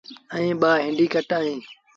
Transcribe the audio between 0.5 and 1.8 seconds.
ٻآ اينڊيٚڪٽ اهيݩ۔